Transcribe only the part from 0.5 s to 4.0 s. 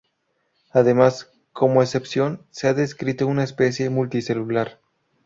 Además, como excepción se ha descrito una especie